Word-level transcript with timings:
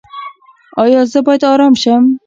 ایا 0.81 1.01
زه 1.11 1.19
باید 1.25 1.43
ارام 1.51 1.73
شم؟ 1.81 2.03